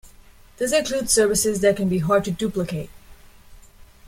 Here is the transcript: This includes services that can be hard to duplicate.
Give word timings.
This 0.57 0.73
includes 0.73 1.11
services 1.11 1.59
that 1.59 1.75
can 1.77 1.87
be 1.87 1.99
hard 1.99 2.25
to 2.25 2.31
duplicate. 2.31 2.89